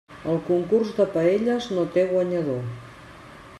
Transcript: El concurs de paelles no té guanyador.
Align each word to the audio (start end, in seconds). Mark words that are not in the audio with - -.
El 0.31 0.39
concurs 0.45 0.93
de 1.01 1.05
paelles 1.17 1.69
no 1.77 1.85
té 1.99 2.07
guanyador. 2.17 2.67